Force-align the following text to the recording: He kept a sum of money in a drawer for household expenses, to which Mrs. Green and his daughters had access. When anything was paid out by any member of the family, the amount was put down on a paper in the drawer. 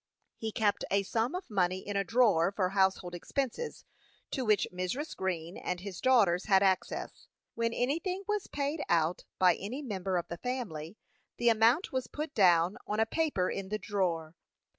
He 0.35 0.51
kept 0.51 0.83
a 0.89 1.03
sum 1.03 1.35
of 1.35 1.47
money 1.51 1.85
in 1.87 1.95
a 1.95 2.03
drawer 2.03 2.51
for 2.51 2.69
household 2.69 3.13
expenses, 3.13 3.85
to 4.31 4.43
which 4.43 4.67
Mrs. 4.73 5.15
Green 5.15 5.57
and 5.57 5.79
his 5.79 6.01
daughters 6.01 6.45
had 6.45 6.63
access. 6.63 7.27
When 7.53 7.71
anything 7.71 8.23
was 8.27 8.47
paid 8.47 8.81
out 8.89 9.25
by 9.37 9.53
any 9.53 9.83
member 9.83 10.17
of 10.17 10.27
the 10.27 10.37
family, 10.39 10.97
the 11.37 11.49
amount 11.49 11.91
was 11.91 12.07
put 12.07 12.33
down 12.33 12.77
on 12.87 12.99
a 12.99 13.05
paper 13.05 13.47
in 13.51 13.69
the 13.69 13.77
drawer. 13.77 14.33